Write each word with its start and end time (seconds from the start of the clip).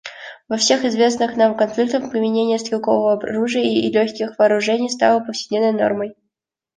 Во 0.49 0.57
всех 0.57 0.83
известных 0.83 1.35
нам 1.37 1.55
конфликтах 1.55 2.09
применение 2.09 2.57
стрелкового 2.57 3.13
оружия 3.17 3.61
и 3.61 3.91
легких 3.91 4.39
вооружений 4.39 4.89
стало 4.89 5.19
повседневной 5.19 5.79
нормой. 5.79 6.15